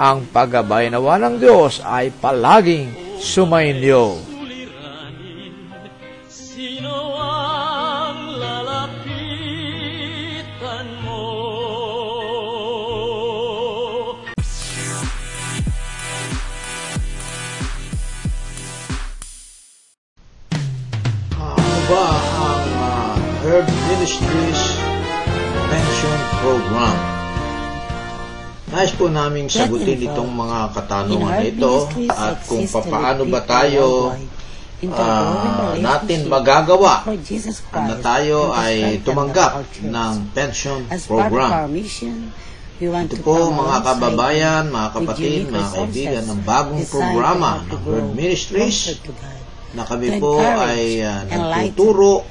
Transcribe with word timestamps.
ang 0.00 0.24
paggabay 0.32 0.88
nawa 0.88 1.20
ng 1.20 1.36
Diyos 1.36 1.84
ay 1.84 2.08
palaging 2.08 3.20
sumainyo. 3.20 4.16
Sino 6.24 7.20
ang 7.20 8.40
lalapitan 8.40 9.76
mo? 11.04 11.28
Ba 21.90 22.06
ang 22.38 22.70
uh, 22.70 23.18
Herb 23.44 23.66
Ministries 23.90 24.78
Pension 25.68 26.20
Program? 26.40 27.19
Nais 28.70 28.94
po 28.94 29.10
naming 29.10 29.50
sagutin 29.50 29.98
itong 29.98 30.30
mga 30.30 30.70
katanungan 30.78 31.42
Herd 31.42 31.58
ito 31.58 31.74
at 32.06 32.38
kung 32.46 32.62
paano 32.70 33.26
ba 33.26 33.42
tayo 33.42 34.14
ah, 34.94 35.74
natin 35.74 36.30
magagawa 36.30 37.02
na 37.74 37.96
tayo 37.98 38.54
ay 38.54 39.02
tumanggap 39.02 39.66
ng 39.82 40.12
pension 40.30 40.86
program. 41.10 41.66
Ito 42.80 43.12
to 43.12 43.20
po 43.20 43.52
mga 43.52 43.76
kababayan, 43.84 44.64
mga 44.72 44.88
kapatid, 44.96 45.52
mga 45.52 45.68
kaibigan 45.74 46.24
ng 46.32 46.40
bagong 46.48 46.86
programa 46.88 47.60
ng 47.66 47.80
Herb 47.84 48.08
Ministries 48.16 48.96
na 49.70 49.86
kami 49.86 50.18
po 50.18 50.42
ay 50.42 50.98
uh, 50.98 51.22
nagtuturo 51.30 52.26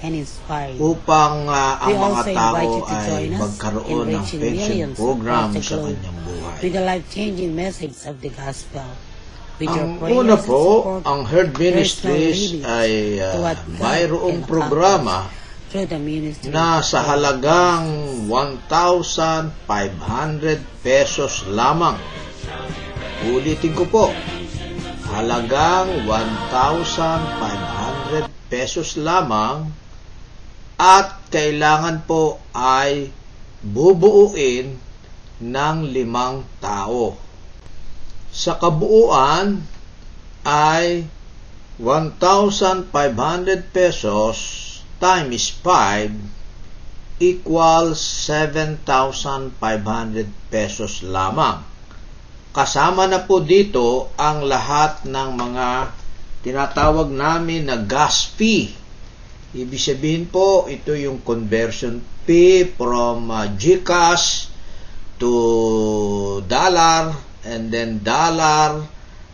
upang 0.75 1.47
uh, 1.47 1.87
ang 1.87 1.95
mga 1.95 2.21
tao 2.35 2.83
ay 2.91 3.31
magkaroon 3.31 4.07
ng 4.11 4.25
pension 4.27 4.91
program 4.91 5.55
sa 5.55 5.79
kanyang 5.79 6.19
buhay. 6.27 6.57
with 6.59 6.73
the 6.75 6.83
life-changing 6.83 7.55
message 7.55 7.95
of 8.03 8.19
the 8.19 8.27
gospel. 8.35 8.83
With 9.59 9.75
Ang 9.75 9.99
una 9.99 10.39
po, 10.39 10.99
ang 11.03 11.27
Herd 11.27 11.51
Ministries 11.59 12.63
ay 12.63 13.19
uh, 13.19 13.55
mayroong 13.75 14.47
programa 14.47 15.27
na 16.49 16.79
sa 16.81 17.03
halagang 17.03 17.85
1,500 18.25 19.51
pesos 20.81 21.43
lamang. 21.51 21.99
Ulitin 23.29 23.75
ko 23.75 23.83
po, 23.85 24.05
halagang 25.09 26.05
1,500 26.05 28.29
pesos 28.49 28.97
lamang 28.97 29.71
at 30.79 31.19
kailangan 31.33 32.01
po 32.05 32.39
ay 32.55 33.11
bubuuin 33.65 34.77
ng 35.43 35.77
limang 35.89 36.45
tao. 36.63 37.17
Sa 38.29 38.55
kabuuan 38.61 39.65
ay 40.45 41.03
1,500 41.81 42.93
pesos 43.71 44.37
times 44.99 45.55
5 45.63 46.11
equals 47.19 47.99
7,500 48.27 50.27
pesos 50.51 51.03
lamang. 51.03 51.63
Kasama 52.59 53.07
na 53.07 53.23
po 53.23 53.39
dito 53.39 54.11
ang 54.19 54.43
lahat 54.43 55.07
ng 55.07 55.29
mga 55.31 55.95
tinatawag 56.43 57.07
namin 57.07 57.71
na 57.71 57.79
gas 57.79 58.35
fee. 58.35 58.75
Ibig 59.55 59.79
sabihin 59.79 60.27
po, 60.27 60.67
ito 60.67 60.91
yung 60.91 61.23
conversion 61.23 62.03
fee 62.27 62.67
from 62.67 63.31
uh, 63.31 63.47
GCash 63.55 64.51
to 65.23 65.31
dollar 66.51 67.15
and 67.47 67.71
then 67.71 68.03
dollar 68.03 68.83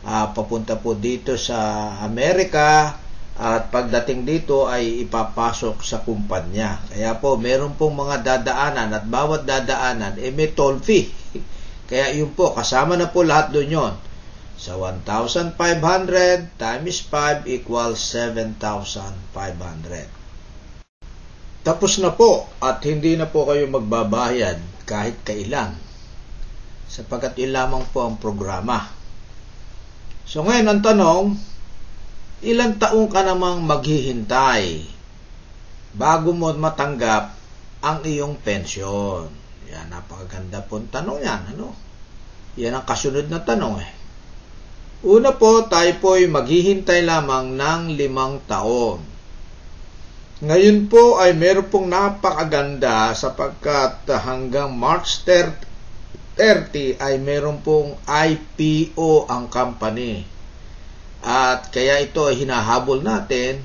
ah, 0.06 0.30
papunta 0.30 0.78
po 0.78 0.94
dito 0.94 1.34
sa 1.34 1.98
Amerika 2.06 2.94
at 3.42 3.74
pagdating 3.74 4.22
dito 4.22 4.70
ay 4.70 5.02
ipapasok 5.02 5.82
sa 5.82 6.06
kumpanya. 6.06 6.78
Kaya 6.94 7.18
po 7.18 7.42
meron 7.42 7.74
pong 7.74 8.06
mga 8.06 8.22
dadaanan 8.22 8.94
at 8.94 9.10
bawat 9.10 9.50
dadaanan 9.50 10.22
eh 10.22 10.30
may 10.30 10.54
toll 10.54 10.78
fee. 10.78 11.25
Kaya 11.86 12.18
yun 12.18 12.34
po, 12.34 12.58
kasama 12.58 12.98
na 12.98 13.14
po 13.14 13.22
lahat 13.22 13.54
doon 13.54 13.70
yon. 13.70 13.94
Sa 14.58 14.74
1,500 14.80 15.54
times 16.58 16.98
5 17.12 17.46
equals 17.46 18.02
7,500. 18.10 20.16
Tapos 21.66 21.98
na 21.98 22.14
po 22.14 22.46
at 22.62 22.86
hindi 22.86 23.18
na 23.18 23.26
po 23.26 23.50
kayo 23.50 23.66
magbabayad 23.70 24.62
kahit 24.86 25.18
kailan 25.26 25.74
sapagkat 26.86 27.36
yun 27.42 27.52
lamang 27.52 27.84
po 27.90 28.06
ang 28.06 28.22
programa. 28.22 28.94
So 30.24 30.46
ngayon 30.46 30.70
ang 30.70 30.82
tanong, 30.86 31.26
ilang 32.46 32.78
taong 32.78 33.10
ka 33.10 33.26
namang 33.26 33.66
maghihintay 33.66 34.86
bago 35.98 36.32
mo 36.32 36.54
matanggap 36.54 37.34
ang 37.82 38.06
iyong 38.06 38.38
pensyon? 38.40 39.45
Yan, 39.72 39.90
napakaganda 39.90 40.62
po 40.66 40.82
tanong 40.82 41.20
yan. 41.22 41.42
Ano? 41.56 41.74
Yan 42.58 42.78
ang 42.78 42.86
kasunod 42.86 43.28
na 43.30 43.42
tanong 43.42 43.82
eh. 43.82 43.92
Una 45.06 45.38
po, 45.38 45.66
tayo 45.70 45.92
po 46.02 46.18
ay 46.18 46.26
maghihintay 46.26 47.06
lamang 47.06 47.54
ng 47.54 47.82
limang 47.94 48.42
taon. 48.50 49.02
Ngayon 50.46 50.92
po 50.92 51.22
ay 51.22 51.32
meron 51.32 51.72
pong 51.72 51.88
napakaganda 51.88 53.16
sapagkat 53.16 54.04
hanggang 54.10 54.74
March 54.76 55.24
30 55.24 55.76
30 56.36 57.00
ay 57.00 57.16
meron 57.24 57.64
pong 57.64 57.96
IPO 58.04 59.32
ang 59.32 59.48
company. 59.48 60.28
At 61.24 61.72
kaya 61.72 62.04
ito 62.04 62.28
ay 62.28 62.44
hinahabol 62.44 63.02
natin 63.02 63.64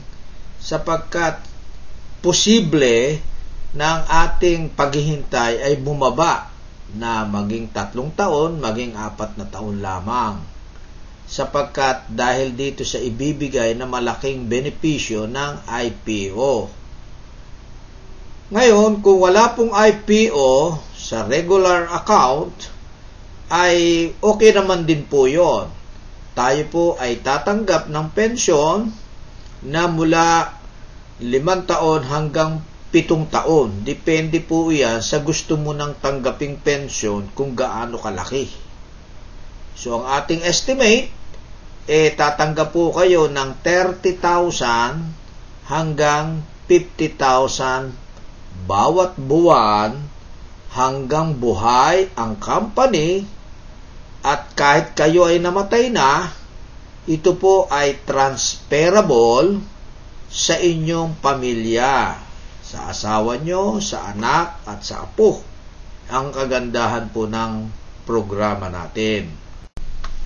sapagkat 0.62 1.42
posible 2.22 3.18
ang 3.78 4.02
ating 4.06 4.74
paghihintay 4.74 5.62
ay 5.62 5.78
bumaba 5.78 6.50
na 6.98 7.22
maging 7.22 7.70
tatlong 7.70 8.10
taon, 8.10 8.58
maging 8.58 8.98
apat 8.98 9.38
na 9.38 9.46
taon 9.46 9.78
lamang. 9.78 10.42
Sapagkat 11.30 12.10
dahil 12.10 12.50
dito 12.58 12.82
sa 12.82 12.98
ibibigay 12.98 13.78
na 13.78 13.86
malaking 13.86 14.50
benepisyo 14.50 15.30
ng 15.30 15.62
IPO. 15.70 16.54
Ngayon, 18.50 18.98
kung 18.98 19.22
wala 19.22 19.54
pong 19.54 19.70
IPO 19.70 20.82
sa 20.90 21.22
regular 21.22 21.86
account, 21.94 22.66
ay 23.46 24.10
okay 24.18 24.50
naman 24.50 24.82
din 24.82 25.06
po 25.06 25.30
yon. 25.30 25.70
Tayo 26.34 26.62
po 26.66 26.84
ay 26.98 27.22
tatanggap 27.22 27.86
ng 27.86 28.06
pensyon 28.10 28.90
na 29.62 29.86
mula 29.86 30.58
limang 31.22 31.62
taon 31.66 32.02
hanggang 32.06 32.58
pitong 32.90 33.30
taon. 33.30 33.86
Depende 33.86 34.42
po 34.42 34.74
yan 34.74 35.02
sa 35.02 35.22
gusto 35.22 35.54
mo 35.54 35.70
nang 35.70 35.94
tanggaping 35.98 36.58
pensyon 36.58 37.30
kung 37.32 37.54
gaano 37.54 37.98
kalaki. 37.98 38.50
So, 39.78 40.02
ang 40.02 40.20
ating 40.20 40.42
estimate, 40.44 41.08
eh, 41.86 42.10
tatanggap 42.12 42.74
po 42.74 42.92
kayo 42.92 43.30
ng 43.30 43.62
30,000 43.62 45.70
hanggang 45.70 46.42
50,000 46.66 47.94
bawat 48.66 49.16
buwan 49.16 49.96
hanggang 50.70 51.34
buhay 51.34 52.12
ang 52.14 52.38
company 52.38 53.26
at 54.20 54.52
kahit 54.52 54.92
kayo 54.92 55.26
ay 55.26 55.40
namatay 55.40 55.88
na, 55.88 56.28
ito 57.08 57.34
po 57.40 57.66
ay 57.72 58.04
transferable 58.04 59.64
sa 60.30 60.60
inyong 60.60 61.18
pamilya, 61.18 62.20
sa 62.70 62.94
asawa 62.94 63.42
nyo, 63.42 63.82
sa 63.82 64.14
anak 64.14 64.62
at 64.62 64.86
sa 64.86 65.02
apo. 65.02 65.42
Ang 66.06 66.30
kagandahan 66.30 67.10
po 67.10 67.26
ng 67.26 67.66
programa 68.06 68.70
natin. 68.70 69.26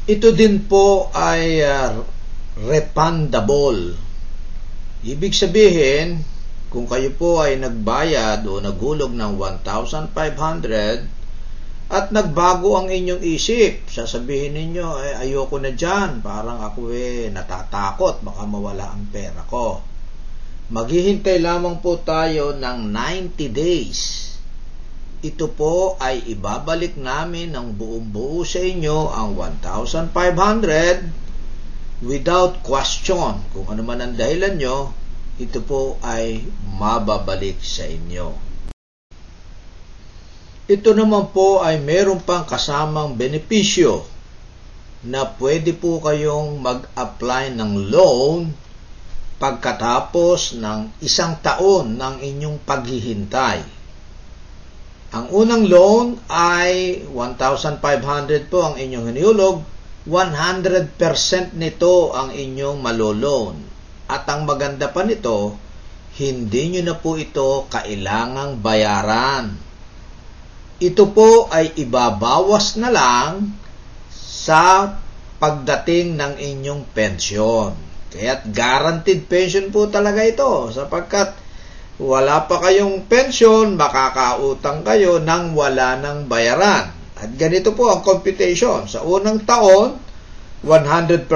Ito 0.04 0.28
din 0.36 0.68
po 0.68 1.08
ay 1.16 1.64
uh, 1.64 2.04
refundable. 2.68 3.96
Ibig 5.00 5.32
sabihin, 5.32 6.20
kung 6.68 6.84
kayo 6.84 7.08
po 7.16 7.40
ay 7.40 7.56
nagbayad 7.56 8.44
o 8.44 8.60
naghulog 8.60 9.16
ng 9.16 9.40
1,500 9.40 11.88
at 11.88 12.12
nagbago 12.12 12.76
ang 12.80 12.88
inyong 12.92 13.24
isip, 13.24 13.88
sasabihin 13.88 14.52
ninyo, 14.56 14.88
eh, 15.00 15.14
ayoko 15.24 15.56
na 15.60 15.72
dyan, 15.72 16.20
parang 16.20 16.60
ako 16.60 16.92
eh 16.92 17.32
natatakot, 17.32 18.20
baka 18.24 18.44
mawala 18.48 18.92
ang 18.92 19.08
pera 19.08 19.40
ko. 19.48 19.93
Maghihintay 20.64 21.44
lamang 21.44 21.84
po 21.84 22.00
tayo 22.00 22.56
ng 22.56 22.88
90 22.88 23.52
days. 23.52 24.32
Ito 25.20 25.52
po 25.52 26.00
ay 26.00 26.24
ibabalik 26.32 26.96
namin 26.96 27.52
ng 27.52 27.76
buong 27.76 28.08
buo 28.08 28.48
sa 28.48 28.64
inyo 28.64 29.12
ang 29.12 29.36
1,500 29.36 32.00
without 32.00 32.64
question. 32.64 33.44
Kung 33.52 33.68
ano 33.68 33.84
man 33.84 34.00
ang 34.00 34.16
dahilan 34.16 34.56
nyo, 34.56 34.96
ito 35.36 35.60
po 35.60 36.00
ay 36.00 36.48
mababalik 36.80 37.60
sa 37.60 37.84
inyo. 37.84 38.32
Ito 40.64 40.96
naman 40.96 41.28
po 41.36 41.60
ay 41.60 41.76
meron 41.76 42.24
pang 42.24 42.48
kasamang 42.48 43.20
benepisyo 43.20 44.08
na 45.04 45.28
pwede 45.36 45.76
po 45.76 46.00
kayong 46.00 46.56
mag-apply 46.64 47.52
ng 47.52 47.92
loan 47.92 48.63
pagkatapos 49.38 50.58
ng 50.58 51.02
isang 51.02 51.38
taon 51.42 51.98
ng 51.98 52.22
inyong 52.22 52.58
paghihintay. 52.62 53.60
Ang 55.14 55.26
unang 55.30 55.64
loan 55.70 56.18
ay 56.26 57.06
1,500 57.06 58.50
po 58.50 58.66
ang 58.66 58.74
inyong 58.74 59.14
hinihulog, 59.14 59.62
100% 60.10 61.54
nito 61.54 62.10
ang 62.10 62.34
inyong 62.34 62.82
maloloan. 62.82 63.56
At 64.10 64.26
ang 64.26 64.42
maganda 64.44 64.90
pa 64.90 65.06
nito, 65.06 65.54
hindi 66.18 66.74
nyo 66.74 66.82
na 66.82 66.94
po 66.98 67.14
ito 67.14 67.70
kailangang 67.70 68.58
bayaran. 68.58 69.54
Ito 70.82 71.04
po 71.14 71.46
ay 71.48 71.78
ibabawas 71.78 72.74
na 72.76 72.90
lang 72.90 73.54
sa 74.10 74.98
pagdating 75.38 76.18
ng 76.18 76.32
inyong 76.42 76.82
pensyon. 76.90 77.93
Kaya't 78.14 78.46
guaranteed 78.54 79.26
pension 79.26 79.74
po 79.74 79.90
talaga 79.90 80.22
ito 80.22 80.70
sapagkat 80.70 81.34
wala 81.98 82.46
pa 82.50 82.58
kayong 82.58 83.06
pensyon, 83.06 83.78
makakautang 83.78 84.82
kayo 84.82 85.22
nang 85.22 85.54
wala 85.54 85.94
ng 85.98 86.26
bayaran. 86.26 86.90
At 87.14 87.30
ganito 87.38 87.70
po 87.74 87.86
ang 87.90 88.02
computation. 88.02 88.90
Sa 88.90 89.06
unang 89.06 89.46
taon, 89.46 89.98
100%. 90.66 91.30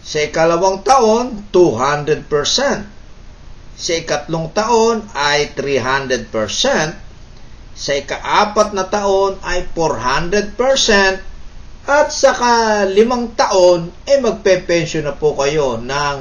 Sa 0.00 0.18
ikalawang 0.24 0.80
taon, 0.80 1.44
200%. 1.52 2.24
Sa 3.76 3.92
ikatlong 3.92 4.48
taon 4.56 5.04
ay 5.12 5.52
300%. 5.56 6.32
Sa 7.72 7.92
ikaapat 7.92 8.68
na 8.72 8.88
taon 8.88 9.36
ay 9.44 9.68
400%. 9.76 11.31
At 11.82 12.14
sa 12.14 12.30
kalimang 12.34 13.34
taon, 13.34 13.90
eh 14.06 14.18
magpe-pension 14.22 15.02
na 15.02 15.18
po 15.18 15.34
kayo 15.34 15.82
ng 15.82 16.16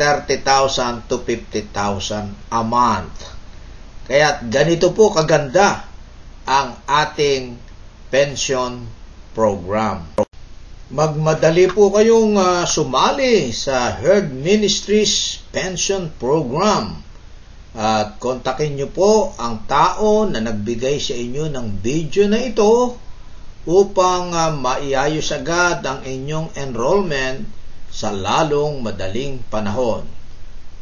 30,000 0.00 1.08
to 1.08 1.20
50,000 1.24 2.52
a 2.52 2.62
month. 2.64 3.16
Kaya 4.08 4.40
ganito 4.46 4.92
po 4.96 5.12
kaganda 5.12 5.84
ang 6.48 6.80
ating 6.86 7.58
pension 8.08 8.86
program 9.36 10.16
magmadali 10.86 11.66
po 11.66 11.90
kayong 11.90 12.38
uh, 12.38 12.62
sumali 12.62 13.50
sa 13.50 13.90
Herd 13.90 14.30
Ministries 14.30 15.42
Pension 15.50 16.14
Program. 16.14 17.02
At 17.74 18.22
kontakin 18.22 18.78
nyo 18.78 18.88
po 18.94 19.34
ang 19.34 19.66
tao 19.66 20.30
na 20.30 20.38
nagbigay 20.38 21.02
sa 21.02 21.18
inyo 21.18 21.50
ng 21.50 21.82
video 21.82 22.30
na 22.30 22.38
ito 22.38 22.94
upang 23.66 24.30
uh, 24.30 24.54
maiayos 24.54 25.34
agad 25.34 25.82
ang 25.82 26.06
inyong 26.06 26.54
enrollment 26.54 27.42
sa 27.90 28.14
lalong 28.14 28.78
madaling 28.78 29.42
panahon. 29.50 30.06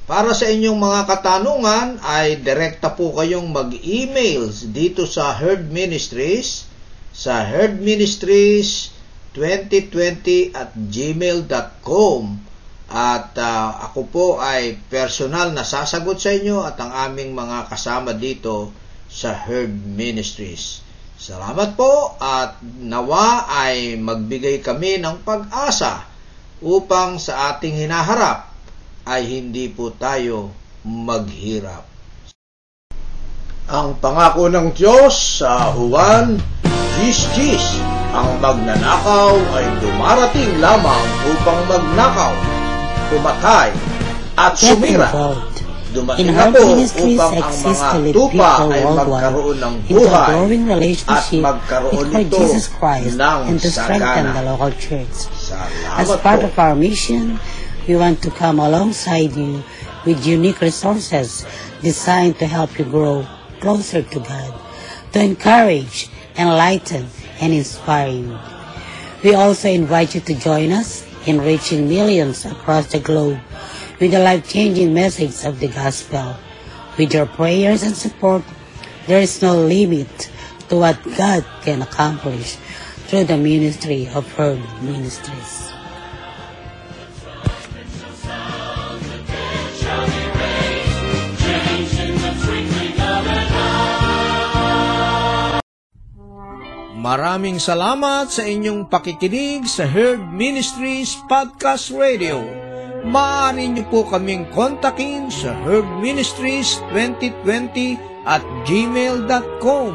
Para 0.05 0.37
sa 0.37 0.53
inyong 0.53 0.77
mga 0.77 1.01
katanungan 1.09 1.97
ay 2.05 2.45
direkta 2.45 2.93
po 2.93 3.17
kayong 3.17 3.49
mag-emails 3.49 4.69
dito 4.69 5.09
sa 5.09 5.33
Herd 5.33 5.73
Ministries 5.73 6.69
sa 7.15 7.41
Herd 7.41 7.81
Ministries 7.81 8.93
2020 9.33 10.53
at 10.53 10.77
gmail.com 10.77 12.23
at 12.93 13.33
uh, 13.41 13.69
ako 13.91 14.01
po 14.13 14.27
ay 14.45 14.77
personal 14.93 15.57
na 15.57 15.65
sasagot 15.65 16.21
sa 16.21 16.37
inyo 16.37 16.61
at 16.69 16.77
ang 16.77 16.93
aming 17.11 17.33
mga 17.33 17.73
kasama 17.73 18.13
dito 18.13 18.77
sa 19.09 19.33
Herb 19.33 19.73
Ministries. 19.73 20.84
Salamat 21.15 21.79
po 21.79 22.19
at 22.19 22.59
nawa 22.83 23.47
ay 23.47 23.95
magbigay 23.95 24.59
kami 24.59 24.99
ng 24.99 25.23
pag-asa 25.23 26.03
upang 26.59 27.23
sa 27.23 27.55
ating 27.55 27.87
hinaharap 27.87 28.51
ay 29.07 29.23
hindi 29.23 29.71
po 29.71 29.95
tayo 29.95 30.51
maghirap. 30.83 31.87
Ang 33.71 33.97
pangako 34.03 34.53
ng 34.53 34.77
Diyos 34.77 35.41
sa 35.41 35.73
Juan, 35.73 36.37
Gis 36.99 37.25
Gis, 37.33 37.65
ang 38.13 38.37
magnanakaw 38.43 39.33
ay 39.57 39.67
dumarating 39.81 40.61
lamang 40.61 41.05
upang 41.33 41.61
magnakaw, 41.71 42.35
pumatay, 43.09 43.71
at 44.37 44.53
sumira. 44.59 45.09
Dumating 45.95 46.27
In 46.27 46.35
na 46.35 46.51
Heart 46.51 46.55
po 46.59 46.67
Ministries 46.75 47.19
upang 47.23 47.33
ang 47.39 47.55
mga 47.55 47.87
to 47.87 47.99
lead 48.03 48.15
tupa 48.19 48.31
people 48.35 48.71
ay 48.75 48.83
worldwide 48.83 49.07
magkaroon 49.07 49.59
ng 49.63 49.75
into 49.87 49.95
a 49.95 50.11
buhay 50.11 50.27
growing 50.27 50.63
at 50.67 50.71
relationship 50.75 51.43
magkaroon 51.47 52.07
ito 52.11 52.35
Jesus 52.35 52.67
Christ 52.67 53.15
ng 53.15 53.39
and 53.47 53.59
to 53.63 53.71
strengthen 53.71 54.27
sagana. 54.27 54.35
the 54.35 54.43
local 54.43 54.73
church. 54.75 55.17
As 55.95 56.11
part 56.19 56.43
po. 56.43 56.51
of 56.51 56.55
our 56.59 56.75
mission, 56.75 57.39
we 57.87 57.95
want 57.95 58.19
to 58.27 58.35
come 58.35 58.59
alongside 58.59 59.31
you 59.39 59.63
with 60.03 60.19
unique 60.27 60.59
resources 60.59 61.47
designed 61.79 62.43
to 62.43 62.51
help 62.51 62.75
you 62.75 62.85
grow 62.85 63.23
closer 63.63 64.03
to 64.03 64.19
God, 64.19 64.51
to 65.15 65.23
encourage, 65.23 66.11
enlighten, 66.35 67.07
and 67.39 67.55
inspire 67.55 68.11
you. 68.11 68.35
We 69.23 69.33
also 69.39 69.71
invite 69.71 70.19
you 70.19 70.21
to 70.27 70.35
join 70.35 70.75
us 70.75 71.07
in 71.25 71.41
reaching 71.41 71.89
millions 71.89 72.45
across 72.45 72.93
the 72.93 73.01
globe 73.01 73.41
with 74.01 74.11
the 74.11 74.23
life-changing 74.23 74.93
message 74.93 75.45
of 75.45 75.61
the 75.61 75.69
gospel. 75.69 76.37
With 76.99 77.15
your 77.15 77.27
prayers 77.27 77.83
and 77.83 77.95
support, 77.95 78.43
there 79.07 79.21
is 79.21 79.43
no 79.43 79.59
limit 79.59 80.31
to 80.69 80.79
what 80.79 80.99
God 81.19 81.45
can 81.63 81.83
accomplish 81.83 82.57
through 83.11 83.25
the 83.29 83.37
ministry 83.37 84.09
of 84.15 84.25
her 84.39 84.57
ministries. 84.81 85.71
Maraming 97.05 97.61
salamat 97.61 98.33
sa 98.33 98.49
inyong 98.49 98.89
pakikinig 98.89 99.69
sa 99.69 99.85
Herd 99.85 100.25
Ministries 100.33 101.13
Podcast 101.29 101.93
Radio. 101.93 102.41
Maaari 103.05 103.69
niyo 103.69 103.85
po 103.93 104.01
kaming 104.09 104.49
kontakin 104.49 105.29
sa 105.29 105.53
Herd 105.69 105.85
Ministries 106.01 106.81
2020 106.89 108.01
at 108.25 108.41
gmail.com 108.65 109.93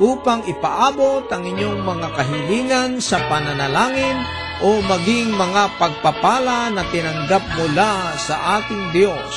upang 0.00 0.40
ipaabot 0.48 1.28
ang 1.28 1.44
inyong 1.44 1.84
mga 1.84 2.08
kahilingan 2.16 2.90
sa 3.04 3.20
pananalangin 3.28 4.16
o 4.64 4.80
maging 4.80 5.36
mga 5.36 5.76
pagpapala 5.76 6.72
na 6.72 6.80
tinanggap 6.88 7.44
mula 7.60 8.16
sa 8.16 8.60
ating 8.60 8.96
Diyos. 8.96 9.32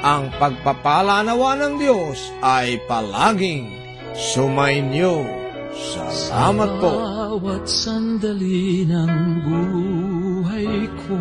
Ang 0.00 0.32
pagpapala 0.40 1.20
nawa 1.20 1.60
ng 1.60 1.76
Diyos 1.76 2.32
ay 2.40 2.80
palaging 2.88 3.68
sumainyo. 4.16 5.20
Salamat 5.76 6.80
po. 6.80 6.92
Bawat 6.96 7.68
sandali 7.68 8.88
ng 8.88 9.12
buhay 9.44 10.88
ko 11.04 11.20